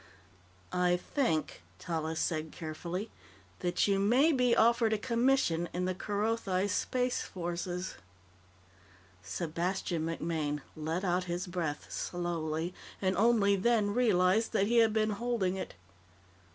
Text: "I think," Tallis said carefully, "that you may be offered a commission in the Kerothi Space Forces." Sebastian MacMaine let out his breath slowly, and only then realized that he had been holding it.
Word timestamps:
"I 0.73 0.97
think," 0.97 1.61
Tallis 1.77 2.19
said 2.19 2.51
carefully, 2.51 3.11
"that 3.59 3.87
you 3.87 3.99
may 3.99 4.31
be 4.31 4.55
offered 4.55 4.93
a 4.93 4.97
commission 4.97 5.69
in 5.73 5.85
the 5.85 5.93
Kerothi 5.93 6.67
Space 6.69 7.21
Forces." 7.21 7.93
Sebastian 9.21 10.03
MacMaine 10.07 10.61
let 10.75 11.03
out 11.03 11.25
his 11.25 11.45
breath 11.45 11.85
slowly, 11.93 12.73
and 12.99 13.15
only 13.15 13.55
then 13.55 13.93
realized 13.93 14.53
that 14.53 14.65
he 14.65 14.77
had 14.77 14.91
been 14.91 15.11
holding 15.11 15.55
it. 15.55 15.75